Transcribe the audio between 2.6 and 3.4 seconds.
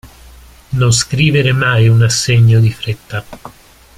fretta.